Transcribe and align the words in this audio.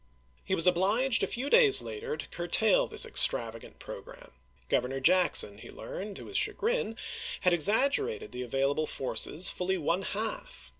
He 0.43 0.55
was 0.55 0.65
obliged 0.65 1.21
a 1.21 1.27
few 1.27 1.47
days 1.47 1.79
later 1.79 2.17
to 2.17 2.27
curtail 2.29 2.87
this 2.87 3.05
extravagant 3.05 3.77
programme. 3.77 4.31
Governor 4.67 4.99
Jackson, 4.99 5.59
he 5.59 5.69
learned, 5.69 6.15
to 6.17 6.25
his 6.25 6.37
chagrin, 6.37 6.97
had 7.41 7.53
exaggerated 7.53 8.31
the 8.31 8.41
avail 8.41 8.71
able 8.71 8.87
forces 8.87 9.51
f 9.51 9.57
uUy 9.59 9.79
one 9.79 10.01
half 10.01 10.69